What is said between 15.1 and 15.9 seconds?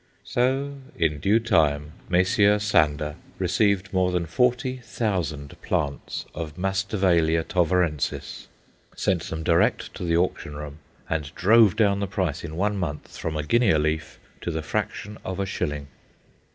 of a shilling.